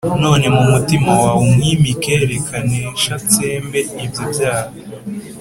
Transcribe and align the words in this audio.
None 0.23 0.45
mu 0.55 0.63
mutima- 0.71 1.11
waw’umwimike: 1.23 2.13
rek’anesh’atsembe- 2.29 3.79
ibyo 4.03 4.23
byaha 4.31 4.71